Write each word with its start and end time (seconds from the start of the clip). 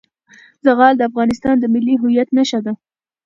زغال 0.65 0.93
د 0.97 1.01
افغانستان 1.09 1.55
د 1.59 1.65
ملي 1.73 1.95
هویت 2.01 2.29
نښه 2.37 2.59
ده. 2.65 2.73